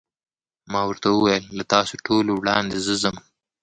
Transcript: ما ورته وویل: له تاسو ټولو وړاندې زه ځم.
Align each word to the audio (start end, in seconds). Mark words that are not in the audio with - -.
ما 0.71 0.81
ورته 0.89 1.07
وویل: 1.11 1.43
له 1.57 1.63
تاسو 1.73 1.93
ټولو 2.05 2.31
وړاندې 2.35 2.77
زه 2.85 2.93
ځم. 3.03 3.15